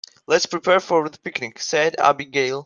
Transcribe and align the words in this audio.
"Let's 0.25 0.47
prepare 0.47 0.79
for 0.79 1.07
the 1.07 1.19
picnic!", 1.19 1.59
said 1.59 1.95
Abigail. 1.99 2.59